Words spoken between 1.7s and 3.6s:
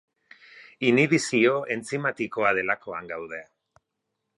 entzimatikoa delakoan gaude.